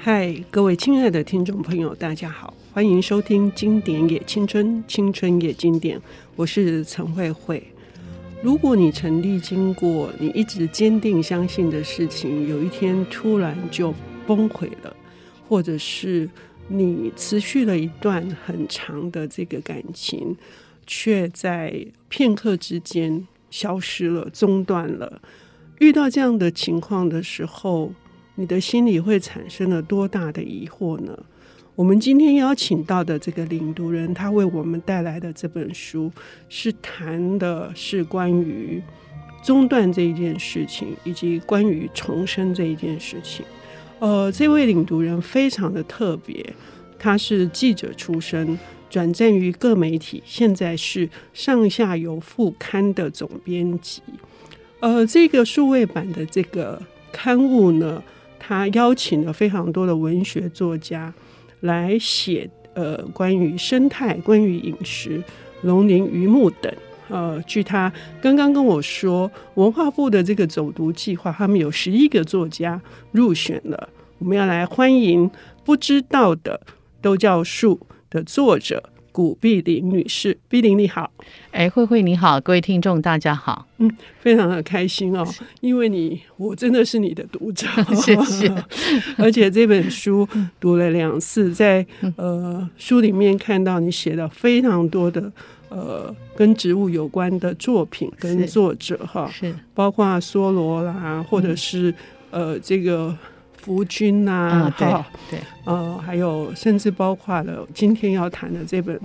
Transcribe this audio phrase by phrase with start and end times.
[0.00, 5.98] 嗨，各位亲爱的听众朋友，大家好，欢迎收听《经典也青春，青春也经典》，
[6.36, 7.60] 我是陈慧慧。
[8.40, 13.92] 如果你曾历经过你一直坚定相信的事情，有一天突然就
[14.24, 14.96] 崩溃了，
[15.48, 16.30] 或者是
[16.68, 20.36] 你持续了一段很长的这个感情，
[20.86, 25.20] 却在片刻之间消失了、中断了，
[25.80, 27.92] 遇到这样的情况的时候，
[28.38, 31.18] 你的心里会产生了多大的疑惑呢？
[31.74, 36.08] 我们今天邀请到的这个领读人，他为我们带来的这本书，
[36.48, 38.80] 是谈的是关于
[39.42, 43.44] 中断这一件事情，以及关于重生这一件事情。
[43.98, 46.54] 呃，这位领读人非常的特别，
[46.96, 48.56] 他是记者出身，
[48.88, 54.00] 转战于各媒体，现在是上下游副刊的总编辑。
[54.78, 56.80] 呃，这个数位版的这个
[57.10, 58.00] 刊物呢，
[58.38, 61.12] 他邀请了非常多的文学作家
[61.60, 65.22] 来写，呃，关于生态、关于饮食、
[65.62, 66.72] 农林渔牧等。
[67.08, 72.80] 呃，据他刚刚跟我说，文化部的这个走读计划，他们有十一个作家
[73.12, 73.88] 入选了。
[74.18, 75.30] 我们要来欢迎
[75.64, 76.60] 不知道的
[77.00, 77.80] 都叫树
[78.10, 78.90] 的作者。
[79.18, 81.10] 古碧玲女士，碧玲你好，
[81.50, 85.26] 哎，慧慧你好，各位听众大家好，嗯，非常的开心哦，
[85.60, 87.66] 因为你我真的是你的读者，
[88.00, 88.48] 谢谢，
[89.18, 90.24] 而且这本书
[90.60, 95.32] 读了两次，在呃书里面看到你写了非常多的
[95.68, 101.92] 呃跟植物有关的作品跟作者哈，是，包括梭罗啦，或者是
[102.30, 103.12] 呃这个。
[103.68, 108.98] 福君呐、啊，对，呃，还有甚至包括了今天要谈的这本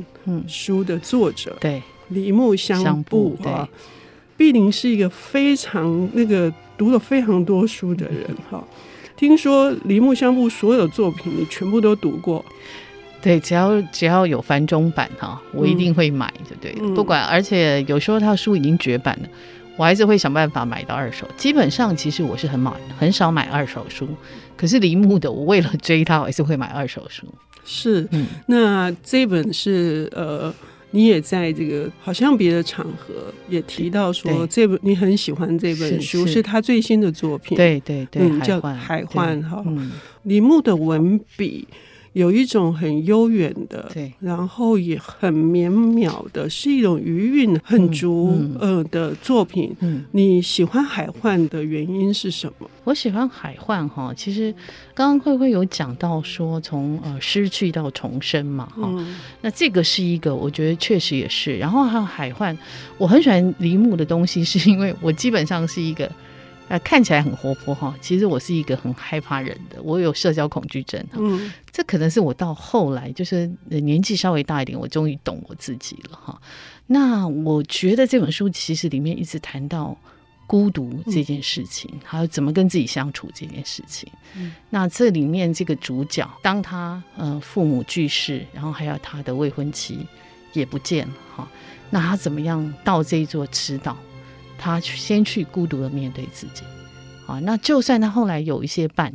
[0.47, 3.67] 书的作者，对，梨木香布哈，
[4.38, 8.64] 碧玲是一个非常那个读了非常多书的人哈。
[9.17, 12.44] 听说梨木香布所有作品你全部都读过，
[13.22, 19.28] 对，只要只要有繁中版哈，我一定会买，就对、嗯，不管，而且有时候他的书已经绝版了。
[19.75, 21.28] 我还是会想办法买到二手。
[21.35, 24.07] 基本上，其实我是很买很少买二手书。
[24.56, 27.25] 可是铃木的，我为了追他，我还是会买二手书。
[27.66, 30.53] 是，嗯，那这本是呃，
[30.91, 37.56] 你也在这个好像别的场合也提到说，这本你很喜欢这本书，是，是他最新的作品。
[37.56, 39.63] 对对对，嗯、叫海幻哈。
[40.24, 41.68] 铃木的文笔。
[42.13, 49.75] 有一种很悠远的，对，然后也很绵渺的，是一种余韵很足呃的作品。
[49.79, 52.69] 嗯，你喜欢海幻的原因是什么？
[52.84, 54.53] 我喜欢海幻哈，其实
[54.94, 61.57] 刚刚慧慧有讲到说从呃失去到重生嘛哈，嗯，那这个是一个我觉得确实也是。
[61.57, 62.56] 然后还有海幻，
[62.97, 66.09] 我很喜欢梨木的东西，是因为我基本上是一个。
[66.73, 71.06] 呃，看起来很活泼哈，其实我是一个很害怕人的，我有社交恐惧症。
[71.11, 76.41] 嗯，这可能是我到后来就是年纪稍微大一点，我终于懂我自己了哈。
[76.88, 79.95] 那我觉得这本书其实里面一直谈到
[80.47, 84.12] 孤独这件事情，嗯，还有怎么跟自己相处这件事情。
[84.35, 90.00] 嗯，那这里面这个主角，当他呃父母去世，然后还有他的未婚妻
[90.53, 91.47] 也不见了哈，
[91.91, 93.95] 那他怎么样到这一座池岛？
[94.63, 96.63] 他先去孤独的面对自己，
[97.28, 99.13] 啊，那就算他后来有一些伴，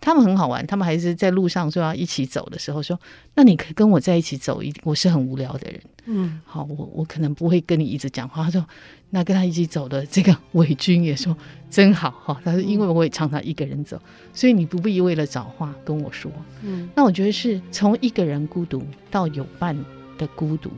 [0.00, 2.96] 他们很好玩，他们还是在路上说要一起走的时候说，
[3.34, 8.44] 那你可以跟我在一起走一，我是很无聊的人，嗯，好，我我可能不会跟你一直讲话。
[8.44, 8.64] 他说，
[9.10, 11.36] 那跟他一起走的这个伪军也说
[11.68, 12.12] 真好。
[12.12, 14.00] 哈，他说因为我也常常一个人走，
[14.32, 16.30] 所以你不必为了找话跟我说，
[16.62, 19.76] 嗯，那我觉得是从一个人孤独到有伴
[20.16, 20.70] 的孤独，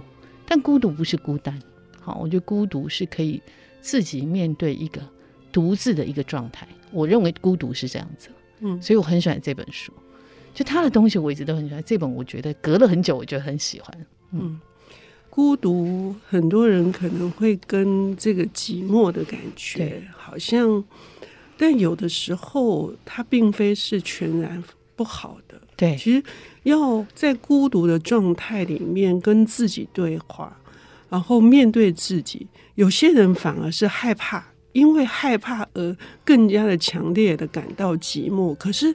[0.46, 1.60] 但孤独不是孤单，
[2.00, 3.42] 好，我觉得孤独是可以。
[3.80, 5.00] 自己面对一个
[5.50, 8.28] 独自的一个状态，我认为孤独是这样子，
[8.60, 9.92] 嗯，所以我很喜欢这本书，
[10.54, 11.82] 就他的东西我一直都很喜欢。
[11.84, 14.06] 这本我觉得隔了很久，我觉得很喜欢。
[14.32, 14.60] 嗯，嗯，
[15.28, 20.84] 孤独很多人可能会跟这个寂寞的感觉好像，
[21.56, 24.62] 但有的时候它并非是全然
[24.94, 25.60] 不好的。
[25.76, 26.22] 对，其实
[26.64, 30.59] 要在孤独的状态里面跟自己对话。
[31.10, 32.46] 然后面对自己，
[32.76, 34.42] 有些人反而是害怕，
[34.72, 38.54] 因为害怕而更加的强烈的感到寂寞。
[38.54, 38.94] 可是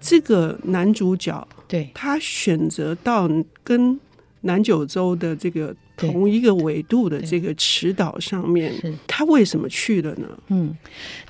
[0.00, 3.30] 这个男主角，对，他选择到
[3.62, 4.00] 跟
[4.40, 5.72] 南九州的这个。
[6.08, 8.72] 同一个维度的这个池岛上面，
[9.06, 10.26] 他为什么去了呢？
[10.48, 10.76] 嗯，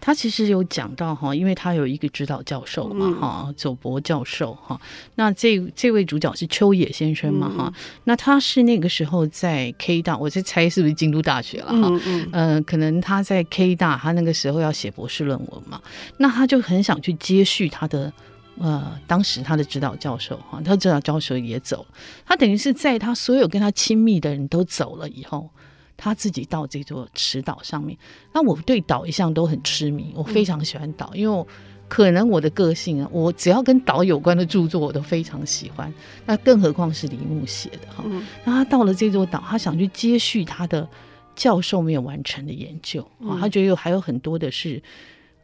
[0.01, 4.81] 他其实有讲到哈，因为他有一个指导教授嘛，哈、嗯，佐伯教授哈。
[5.17, 8.01] 那这这位主角是秋野先生嘛，哈、嗯。
[8.05, 11.89] 那他是那个时候在 K 大，我在猜是不是京都大学了哈？
[11.91, 12.29] 嗯嗯。
[12.33, 15.81] 呃，可能他在 K 大，他那个时候要写博士论文嘛，
[16.19, 18.13] 那他就很想去接续他的。
[18.63, 21.87] 呃，当时他的指导教授哈，他指导教授也走，
[22.27, 25.49] 他等于是在他所有跟他亲密的人都走了以后，
[25.97, 27.97] 他自己到这座池岛上面。
[28.35, 31.47] 那我对岛一向都很痴迷，我非常喜欢岛，因为我
[31.89, 35.93] 可能我的个性啊，我只要跟岛有关的著作我都非常喜欢。
[36.27, 38.05] 那更何况是李牧写的哈。
[38.45, 40.87] 那他到了这座岛，他想去接续他的
[41.35, 44.83] 教授没有完成的研究啊，他觉得有还有很多的是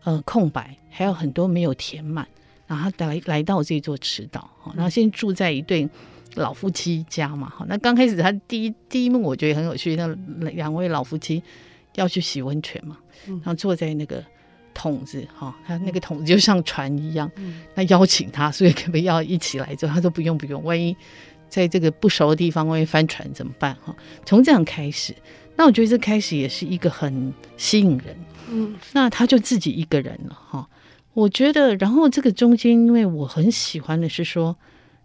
[0.04, 2.28] 呃空白，还有很多没有填满。
[2.66, 5.88] 然后他来来到这座池岛，然后先住在一对
[6.34, 7.48] 老夫妻家嘛。
[7.48, 10.06] 哈，那刚开始他第一第一幕我觉得很有趣，那
[10.50, 11.42] 两位老夫妻
[11.94, 14.22] 要去洗温泉嘛，然后坐在那个
[14.74, 17.30] 桶子，哈，他那个桶子就像船一样，
[17.74, 19.88] 那邀请他，所以可不可以要一起来做？
[19.88, 20.94] 他说不用不用，万一
[21.48, 23.74] 在这个不熟的地方万一翻船怎么办？
[23.84, 25.14] 哈，从这样开始，
[25.54, 28.16] 那我觉得这开始也是一个很吸引人，
[28.50, 30.68] 嗯，那他就自己一个人了，哈。
[31.16, 34.54] 我觉得，然后这个中间，因为我很喜欢的是说，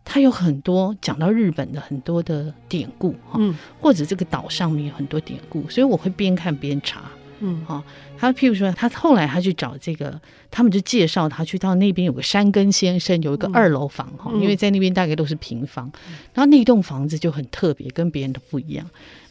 [0.03, 7.03] 它有很多讲到日本的很多的典故哈，嗯，或者这个岛上面有很多典故，所以我会边看边查，
[7.39, 7.81] 嗯，哈，
[8.17, 10.19] 他譬如说，他后来他去找这个，
[10.51, 15.89] 他们就介绍他去到那边有个山根先生有一个二楼房哈，嗯，因为在那边大概都是平房，
[16.33, 18.85] 然后那栋房子就很特别，跟别人都不一样。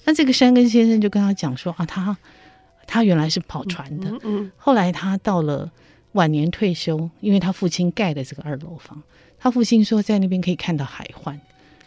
[0.06, 2.16] 那这个山根先生就跟他讲说啊，他
[2.86, 5.70] 他原来是跑船的，嗯，嗯，后来他到了。
[6.12, 9.00] 晚年退休，因为他父亲盖的这个二楼房，
[9.38, 11.40] 他父亲说在那边可以看到海患，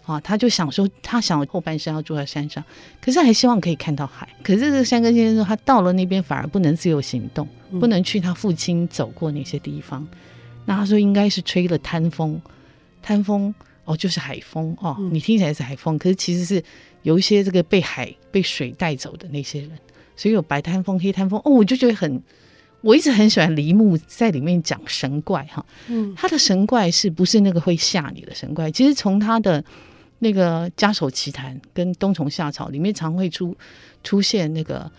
[0.06, 2.64] 啊，他就想说他想后半生要住在山上，
[3.02, 4.28] 可是还希望可以看到海。
[4.42, 7.48] 可是这个山根先生说他到了那边反而不能自由行动，
[7.80, 10.02] 不能去他父亲走过那些地方。
[10.04, 10.18] 嗯、
[10.66, 12.42] 那他说应该是吹了滩风，
[13.02, 13.54] 滩风
[13.84, 16.64] 哦就是海风哦，你听起来是海风，可是其实是
[17.02, 19.72] 有一些这个被海被水带走的那些人，
[20.16, 22.24] 所以有白滩风、黑滩风哦，我就觉得很。
[22.84, 28.70] 我一直很喜欢梨木在里面讲神怪哈，嗯，他的神怪是不是那个会吓你的神怪？
[28.70, 29.64] 其实从他的
[30.20, 33.56] 那个《家守奇谈》跟《冬虫夏草》里面，常会出
[34.04, 34.92] 出现那个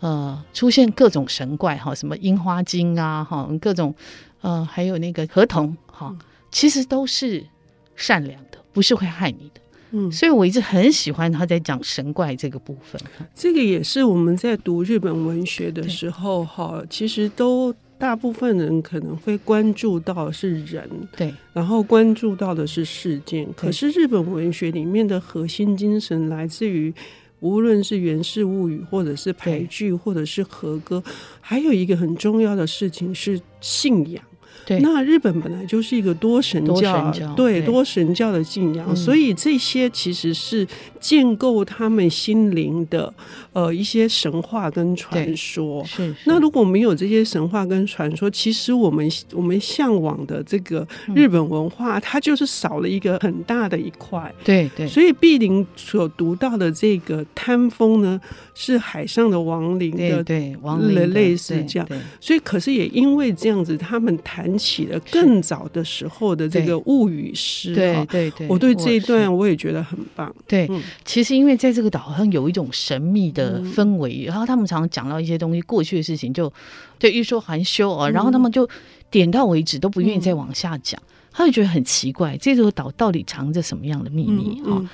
[0.00, 3.94] 呃，出现各种神怪哈，什么樱花精啊哈，各种
[4.40, 6.16] 呃，还有那个河童哈，
[6.50, 7.46] 其实都是
[7.94, 9.60] 善良的，不是会害你的。
[9.90, 13.00] 嗯，所以我一直很喜欢他在讲神怪这个部分。
[13.34, 23.48] 这个也是我们在读日本文学的时候，哈，其实都大部分人可能会关注到是人，对，然后关注到的是事件。
[23.56, 26.92] 可是日本文学里面的核心精神来自于，
[27.40, 31.02] 无论是源氏物语，或者是俳剧，或者是和歌，
[31.40, 34.22] 还有一个很重要的事情是信仰。
[34.68, 40.68] 对，那日本本来就是一个多神教，多神教对，对多神教的信仰，嗯，所以这些其实是
[41.00, 43.10] 建构他们心灵的
[43.54, 45.82] 呃一些神话跟传说。
[45.86, 54.30] 是，是，那如果没有这些神话跟传说，其实我们我们向往的这个日本文化，嗯，它就是少了一个很大的一块。
[54.44, 58.20] 对对，所以碧玲所读到的这个滩风呢，
[58.52, 61.88] 是海上的亡灵的，对亡灵类似这样。
[62.20, 64.57] 所以可是也因为这样子，他们谈。
[64.58, 70.34] 起了更早的时候的这个物语诗，对对对，我对这一段我也觉得很棒。
[70.46, 76.52] 对，嗯、其实因为在这个岛好像有一种神秘的氛围，嗯、然后他们常常讲到一些东西，过去的事情就
[76.98, 78.68] 对欲说还休啊，然后他们就
[79.10, 81.00] 点到为止，都不愿意再往下讲。
[81.00, 84.88] 嗯、他就觉得很奇怪，这座岛到底藏着什么样的秘密哈、嗯嗯？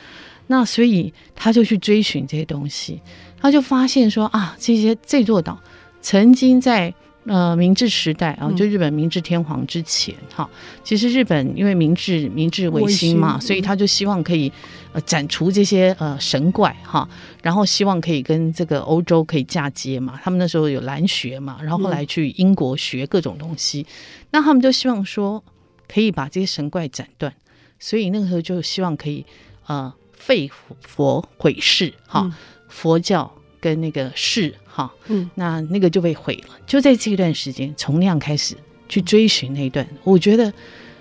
[0.49, 3.00] 那所以他就去追寻这些东西，
[3.40, 5.59] 他就发现说啊，这些这座岛
[6.02, 6.94] 曾经在。
[7.26, 14.52] 呃，明治时代啊，就日本明治天皇之前哈、嗯，其实日本因为明治明治维新嘛，所以他就希望可以
[14.93, 17.09] 呃斩除这些呃神怪哈，
[17.43, 20.21] 然后希望可以跟这个欧洲可以嫁接嘛。
[20.23, 23.87] 他们那时候有兰学嘛，然后后来去英国学各种东西，嗯、
[24.33, 25.43] 那他们就希望说
[25.88, 27.33] 可以把这些神怪斩断，
[27.78, 29.25] 所以那个时候就希望可以
[29.66, 30.50] 呃废
[30.83, 32.35] 佛毁世哈、嗯，
[32.69, 34.54] 佛教跟那个释。
[34.76, 36.54] 好，嗯，那那个就被毁了。
[36.66, 38.57] 就在这一段时间，从那样开始
[38.88, 40.52] 去追寻那一段，我觉得，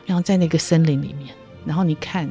[0.06, 1.34] 然后在那个森林里面，
[1.66, 2.30] 然后你看，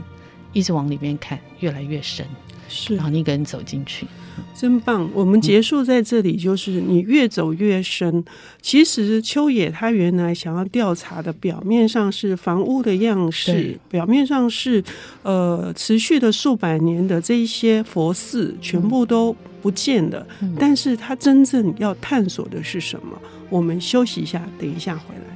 [0.53, 2.25] 一直往里面看，越来越深，
[2.69, 4.07] 是，然后你一个人走进去，
[4.55, 5.09] 真棒。
[5.13, 8.09] 我们结束在这里，就是你越走越深。
[8.17, 8.25] 嗯、
[8.61, 14.83] 其实秋野他原来想要调查的，表面上是房屋的样式，表面上是
[15.23, 19.35] 呃持续的数百年的这一些佛寺，全部都。
[19.63, 20.27] 不见了，
[20.59, 23.17] 但是他真正要探索的是什么？
[23.49, 25.32] 我们休息一下，等一下回来。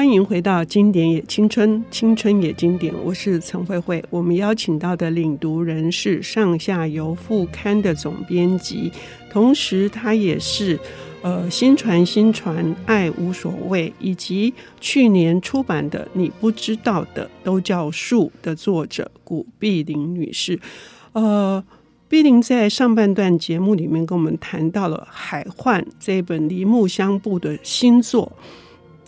[0.00, 2.90] 欢迎回到《经典也青春，青春也经典》。
[3.04, 4.02] 我是陈慧慧。
[4.08, 8.90] 我们邀请到的领读人是《上下游副刊》的总编辑，
[9.30, 10.80] 同时他也是
[11.20, 20.58] 呃新传新传爱无所谓，以及去年出版的《你不知道的都叫树》的作者古碧玲女士。
[21.12, 21.62] 呃，
[22.08, 28.32] 碧玲在上半段节目里面跟我们谈到了《海幻》这本梨木香布的新作。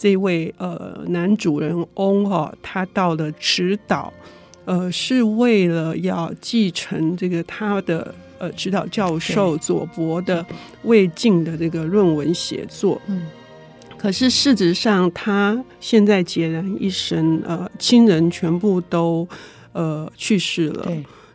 [0.02, 4.12] 这位呃男主人翁哈，他到了池岛，
[4.64, 10.44] 呃，是为了要继承这个他的呃指导教授佐伯的
[10.82, 13.00] 未尽的这个论文写作。
[13.06, 13.28] 嗯，
[13.96, 19.28] 可是事实上他现在孑然一身，呃，亲人全部都
[19.72, 20.92] 呃去世了。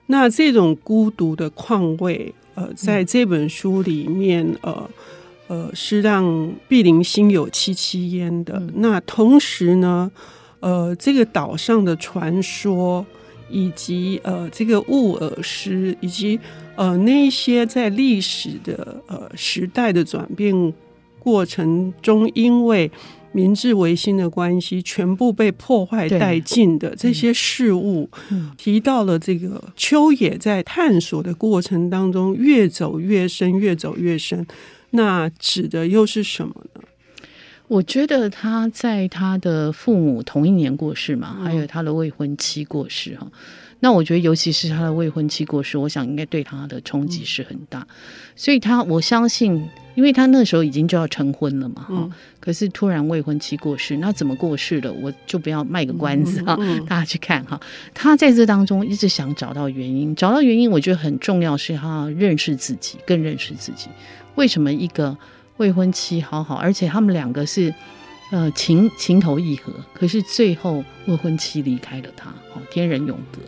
[0.07, 4.89] 那这种孤独的况味，呃，在这本书里面，呃。
[5.47, 8.55] 呃，是让碧林心有戚戚焉的。
[8.57, 8.73] 嗯。
[8.75, 10.11] 那同时呢，
[10.59, 13.05] 呃，这个岛上的传说，
[13.49, 16.39] 以及呃，这个雾耳诗，以及
[16.75, 20.73] 呃，那些在历史的呃时代的转变
[21.19, 22.91] 过程中，因为
[23.31, 34.45] 明治维新的关系，全部被破坏殆尽的这些事物，嗯，提到了这个秋野在探索的过程当中，越走越深，越走越深。
[34.91, 36.81] 那指的又是什么呢？
[37.67, 43.29] 我觉得他在他的父母同一年过世嘛，嗯、还有他的未婚妻过世哈。
[43.79, 47.79] 那我觉得，尤其是他的未婚妻过世，我想应该对他的冲击是很大。
[47.79, 47.87] 嗯、
[48.35, 51.87] 所以他我相信，因为他那时候已经就要成婚了嘛哈。
[51.91, 54.91] 嗯、可是突然未婚妻过世，那怎么过世的？
[54.91, 56.57] 我就不要卖个关子哈，
[56.87, 57.59] 大家去看哈。
[57.93, 63.89] 他在这当中一直想找到原因，找到原因，我觉得很重要，是他认识自己，更认识自己。
[64.33, 65.15] 为什么一个
[65.57, 67.73] 未婚妻好好，而且他们两个是
[68.31, 73.39] 呃情情投意合，可是最后未婚妻离开了他，哦，天人永隔，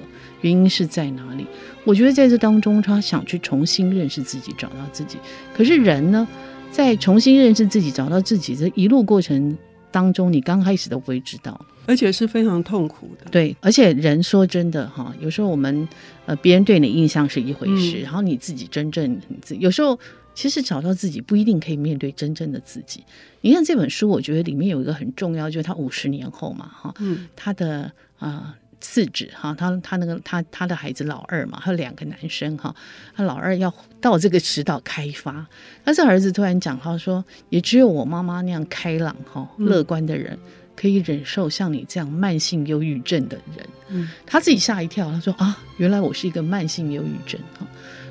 [0.41, 1.46] 原因是在哪里？
[1.84, 5.17] 我觉得在这当中，他想去重新认识自己，找到自己。
[5.53, 6.27] 可是人呢，
[6.72, 9.58] 在重新认识自己、找到自己这一路过程
[9.91, 13.29] 当中，你刚开始都不会知道，而且是非常痛苦的。
[13.31, 15.88] 对，而且人说真的哈，有时候我们
[16.25, 19.19] 呃别人对你的印象是一回事，嗯、然后你自己真正
[19.60, 20.00] 有时候。
[20.36, 23.03] 其实找到自己不一定可以面对真正的自己。
[23.41, 32.74] 你看这本书，我觉得里面有一个很重要，就是他五十年后嘛，哈，嗯，他的啊次子哈，他他那个他他的孩子老二嘛，他有两个男生哈，
[33.15, 35.45] 他老二要到这个池岛开发，
[35.83, 40.38] 但是儿子突然讲他说，也只有我妈妈那样开朗哈乐观的人，
[40.75, 43.65] 可以忍受像你这样慢性忧郁症的人。
[43.89, 47.67] 嗯，他自己吓一跳，他说啊，原来我是一个慢性忧郁症哈。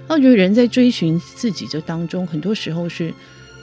[0.09, 3.13] 我觉得人在追寻自己这当中，很多时候是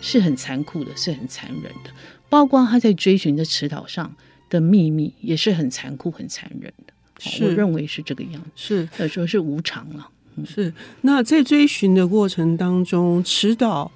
[0.02, 1.92] 是很残酷的，是很残忍的。
[2.30, 4.16] 包括他在追寻的池岛上
[4.50, 6.94] 的秘密，也是很残酷、很残忍的。
[7.20, 10.10] 是我认为是这个样子，是有时候是无常了。
[10.38, 13.92] 嗯、是那在追寻的过程当中，池岛。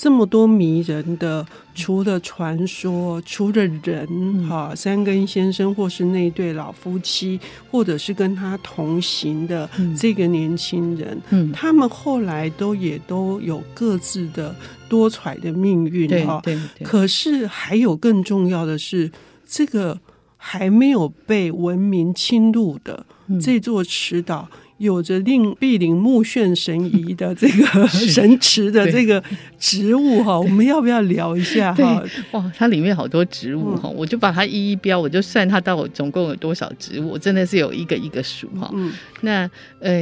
[0.00, 1.44] 这么多迷人的，
[1.74, 4.06] 除了传说，除了人，
[4.48, 14.54] 哈、嗯，三根先生，或是那对老夫妻，或者是跟他同行的这个年轻人，嗯，他们后来都也都有各自的
[14.88, 19.10] 多舛的命运，哈，对，可是还有更重要的是，
[19.44, 19.98] 这个
[20.50, 23.04] 还没有被文明侵入的
[23.38, 24.48] 这座池岛。
[24.78, 29.22] 有着令碧林目眩神移的这个神池的这个
[29.58, 32.02] 植物哈，我们要不要聊一下哈？
[32.30, 38.70] 哇，它里面好多植物哈，嗯、我就把它一一标，我就算它到底总共有多少植物，我真的是有一个一个数哈。
[38.72, 38.92] 嗯，
[39.22, 39.98] 那呃，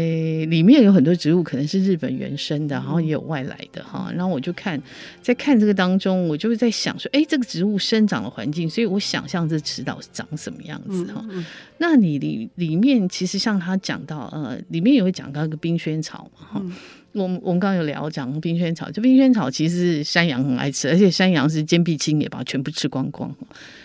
[0.46, 4.12] 里面有很多植物可能是日本原生的，然后也有外来的哈。
[4.14, 4.78] 然后我就看，
[5.22, 11.24] 在看这个当中，我就会在想说，哎，这个植物生长的环境，所以我想象这池岛是长什么样子哈。
[11.30, 11.46] 嗯嗯、
[11.78, 14.58] 那你里里面其实像他讲到呃。
[14.68, 16.72] 里面也会讲到一个冰萱草嘛，哈、嗯，
[17.12, 23.32] 我我们刚刚有聊讲冰萱草，就冰萱草其实是山羊很爱吃，而且山羊是坚壁清野，把它全部吃光光。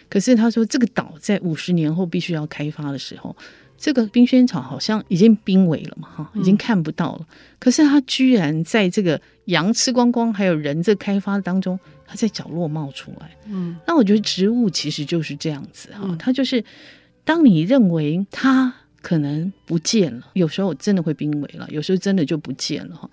[0.09, 3.35] 可是他说这个岛在五十年后必须要开发的时候，
[3.77, 7.19] 这个冰萱草好像已经濒危了嘛，哈，已经看不到了。
[7.29, 13.31] 嗯、可是它居然在这个羊吃光光，还有人这开发当中，它在角落冒出来。
[13.45, 16.63] 嗯，那我觉得植物其实就是这样子哈，它就是
[17.23, 18.73] 当你认为它。
[19.01, 23.09] 可能不见了，有时候真的会濒危了，有时候真的就不见了哈。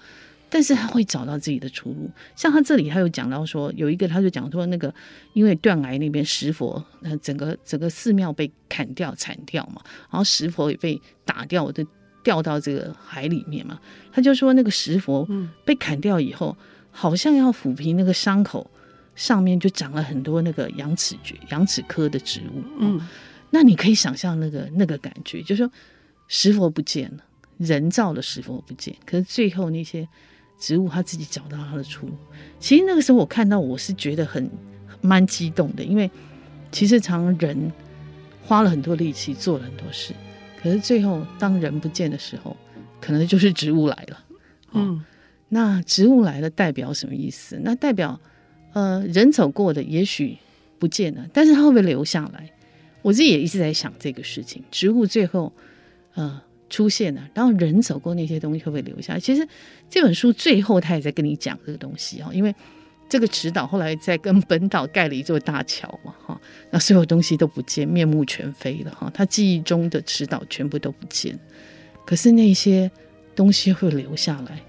[0.51, 2.11] 但是他会找到自己的出路。
[2.35, 4.93] 像他这里他有讲到说，有一个他就讲说，那个
[5.35, 11.85] 因为断崖那边石佛，呃，整个整个寺庙被砍掉铲掉嘛，然后石佛也被打掉，就
[12.23, 13.79] 掉到这个海里面嘛。
[14.11, 15.29] 他就说那个石佛
[15.67, 16.57] 被砍掉以后，
[16.91, 18.71] 好像要抚平那个伤口，
[19.15, 22.65] 上面就长了很多那个羊齿蕨、羊齿科的植物。
[22.79, 22.99] 嗯，
[23.51, 25.73] 那你可以想象那个那个感觉，就是说
[26.29, 27.25] 石佛不见了，
[27.57, 30.07] 人造的石佛不见，可是最后那些
[30.59, 32.13] 植物它自己找到它的出路。
[32.61, 34.51] 其实那个时候我看到，我是觉得很
[35.01, 36.11] 蛮激动的，因为
[36.71, 37.73] 其实常人
[38.45, 40.13] 花了很多力气做了很多事，
[40.63, 42.57] 可是最后当人不见的时候，
[43.01, 44.25] 可能就是植物来了。
[44.73, 45.05] 嗯。
[45.51, 47.59] 那植物来了代表什么意思？
[47.65, 48.21] 那代表，
[48.75, 50.37] 呃，人走过的也许
[50.79, 52.51] 不见了，但是它会不会留下来？
[53.03, 54.63] 我自己也一直在想这个事情。
[54.71, 55.53] 植物最后，
[56.15, 59.19] 呃，出现了，然后人走过那些东西会不会留下？
[59.19, 59.47] 其实
[59.89, 62.55] 这本书最后他也在跟你讲这个东西哦，因为
[63.09, 66.41] 这个池岛后来在跟本岛盖了一座大桥嘛哈，
[66.71, 71.39] 那所有东西都不见，面目全非了哈，他记忆中的池岛全部都不见，
[72.05, 72.91] 可是那些
[73.35, 74.61] 东西会留下来。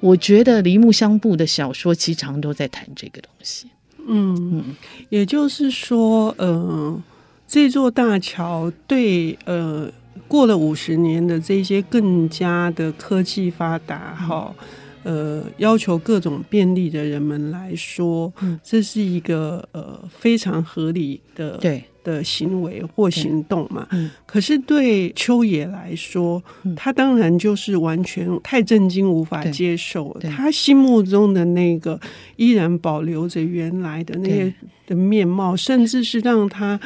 [0.00, 3.68] 我觉得梨木香布的小说其实常都在谈这个东西。
[4.06, 4.76] 嗯嗯，
[5.08, 7.02] 也就是说，呃，
[7.48, 9.90] 这座大桥对呃
[10.28, 14.54] 过了五十年的这些更加的科技发达哈。
[14.58, 14.66] 嗯
[15.04, 23.86] 呃，要求各种便利的人们来说，嗯、这是一个呃非常合理的对的行为或行动嘛。
[23.92, 30.14] 嗯、可是对秋野来说，嗯、他当然就是完全太震惊，无法接受。
[30.20, 31.98] 他心目中的那个
[32.36, 34.52] 依然保留着原来的那些
[34.86, 36.78] 的面貌，甚至是让他。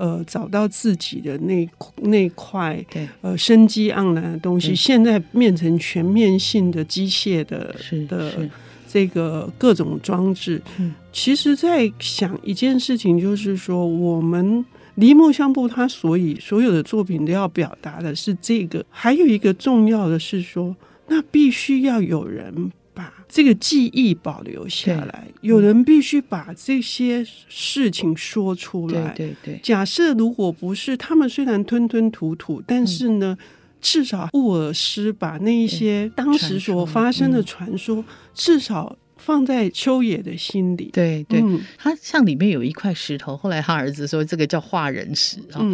[0.00, 7.76] 呃，找到自己的那那块，对，呃，生机盎然的东西，现在变成全面性的机械的
[8.08, 8.48] 的
[8.88, 10.62] 这个各种装置。
[10.78, 14.64] 嗯，其实，在想一件事情，就是说，我们
[14.94, 20.74] 梨木香布他所以所有的作品都要表达的是这个，还有一个重要的是说，
[21.08, 22.72] 那必须要有人。
[23.00, 29.14] 把这个记忆保留下来，有人必须把这些事情说出来。
[29.16, 29.60] 对对对。
[29.62, 33.38] 假设如果不是他们，虽然吞吞吐吐，但是呢，
[33.80, 40.90] 至少沃尔斯把那一些当时所发生的传说，至少放在秋野的心里。
[40.92, 41.42] 对对，
[41.78, 45.64] 他像里面有一块石头，后来他儿子说这个叫化人石啊。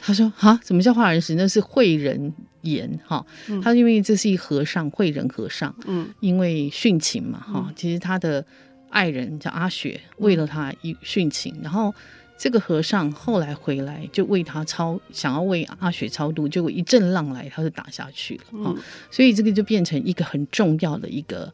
[0.00, 1.34] 他说：“哈，什么叫化人石？
[1.34, 2.32] 那是慧人
[2.72, 3.24] 岩哈。
[3.62, 5.74] 他因为这是一和尚，慧人和尚。
[5.86, 7.72] 嗯，因为殉情嘛哈。
[7.74, 8.44] 其实他的
[8.90, 11.94] 爱人叫阿雪，为了他一殉情，然后
[12.38, 18.74] 这个和尚后来回来就为他超，想要为阿雪超度，结果一阵浪来，他就打下去了哈。
[19.10, 21.52] 所以这个就变成一个很重要的一个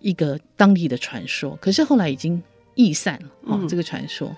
[0.00, 1.56] 一个当地的传说。
[1.60, 2.42] 可是后来已经
[2.74, 4.36] 易散了啊，这个传说。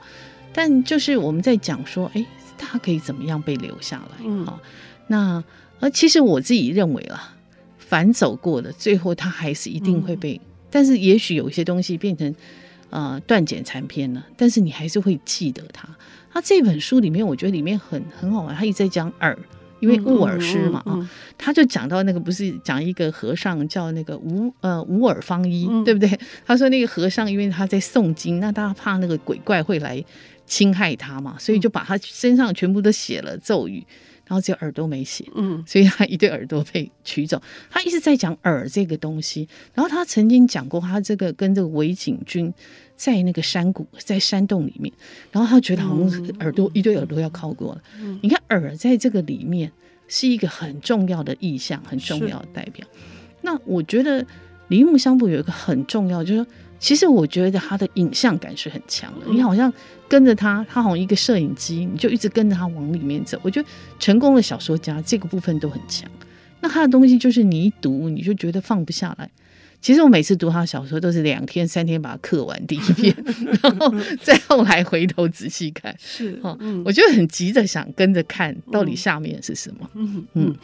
[0.52, 2.24] 但就是我们在讲说，哎。”
[2.64, 4.18] 他可以怎么样被留下来？
[4.24, 4.60] 嗯，好，
[5.08, 5.42] 那
[5.82, 7.34] 呃，其实我自己认为啦，
[7.76, 10.34] 反走过的，最后他还是一定会被。
[10.34, 12.32] 嗯、但是也许有一些东西变成
[12.90, 15.88] 呃断简残篇了，但是你还是会记得他。
[16.32, 19.36] 他这本书里面，我觉得里面很很好玩，他一直在讲耳，
[19.80, 26.16] 因为乌尔诗嘛啊，他就讲到那个不是讲一个和尚叫那个无呃无耳方一，嗯、对不对？
[26.46, 30.04] 他说那个和尚因为他在诵经，那他怕那个鬼怪会来。
[30.44, 33.82] 侵害他嘛，所以就把他身上全部都写了咒语，
[34.32, 37.42] 然后只有耳朵没写，嗯，所以他一对耳朵被取走。
[37.68, 42.50] 他一直在讲耳这个东西，然后他曾经讲过，他这个跟这个尾景君
[42.96, 44.90] 在那个山谷，在山洞里面，
[45.30, 47.82] 然后他觉得好像耳朵一对耳朵要靠过了。
[48.00, 49.70] 嗯，你看耳在这个里面
[50.08, 52.86] 是一个很重要的意象，很重要的代表。
[53.42, 54.24] 那我觉得
[54.68, 56.46] 梨木香布有一个很重要，就是说。
[56.82, 59.72] 其实我觉得他的影像感是很强的，你好像
[60.08, 63.38] 跟着他，他好像一个摄影机，你就一直跟着他往里面走。
[63.42, 63.68] 我觉得
[64.00, 66.10] 成功的小说家这个部分都很强。
[66.60, 69.30] 那他的东西就是你一读你就觉得放不下来。
[69.80, 73.16] 其实我每次读他的小说都是两天三天把它刻完第一遍，
[73.62, 75.94] 然后再后来回头仔细看。
[76.00, 76.40] 是，
[76.84, 79.88] 我就很急着想跟着看到底下面是什么。
[79.94, 80.56] 嗯嗯。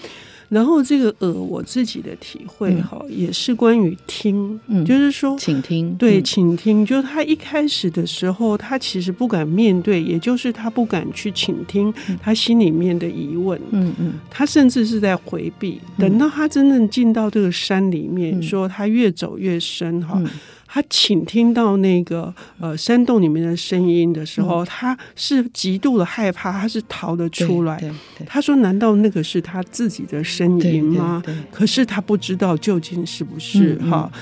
[0.49, 6.85] 然后这个耳，我自己的体会哈，也是关于听，嗯，就是说，请听，对，请听。
[6.87, 15.81] 就是他一开始的时候，他其实不敢面对，也就是他不敢去倾听他心里面的疑问，嗯嗯，他甚至是在回避。
[15.99, 20.23] 等到他真正进到这个山里面，说他越走越深哈。
[20.71, 27.83] 他倾听到那个呃山洞里面的声音的时候，他是极度的害怕，他是逃得出来。
[28.27, 34.13] 他说：“难道那个是他自己的声音吗？”可是他不知道究竟是不是哈。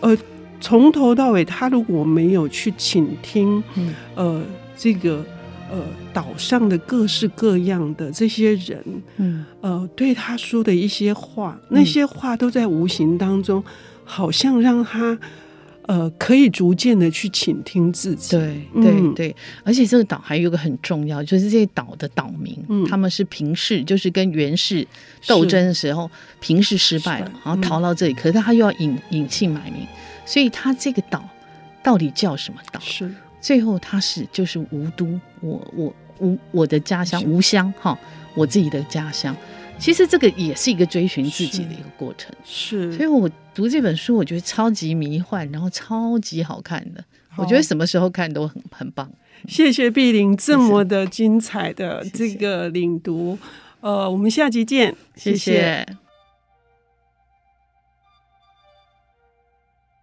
[0.00, 0.16] 呃，
[0.58, 3.62] 从头到尾，他如果没有去倾听，
[4.14, 4.42] 呃，
[4.74, 5.22] 这个
[5.70, 5.82] 呃
[6.14, 8.82] 岛上的各式各样的这些人，
[9.18, 13.62] 嗯，呃，对他说的一些话，那些话都在无形当中，
[14.02, 15.18] 好像让他。
[15.90, 18.36] 呃，可以逐渐的去倾听自己。
[18.36, 24.86] 对对对，而且这个岛还有一个很重要，就是这些岛的岛民，嗯、他们是平氏，就是跟源氏
[25.26, 29.84] 斗争的时候，平氏失败了，然后逃到这里，嗯、可是他又要隐隐姓埋名，
[30.24, 31.28] 所以他这个岛
[31.82, 32.78] 到底叫什么岛？
[32.78, 33.12] 是。
[33.40, 37.98] 最后他是就是吴都，我我吴我的家乡吴乡哈，
[38.36, 39.36] 我自己的家乡。
[39.80, 47.02] 其实这个也是一个追寻自己的一个过程，是，所以我读这本书，我觉得超级迷幻，然后超级好看的，
[47.36, 49.10] 我觉得什么时候看都很很棒。
[49.48, 53.48] 谢谢碧玲这么的精彩的这个领读，谢谢
[53.80, 55.36] 呃，我们下集见，谢谢。
[55.36, 55.86] 谢谢。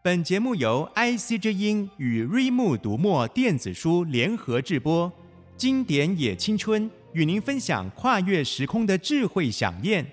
[0.01, 5.11] 本节目由 IC 之音与瑞木读墨电子书联合制播，
[5.55, 6.89] 经典也青春。
[7.13, 10.05] 与您分享跨越时空的智慧想念。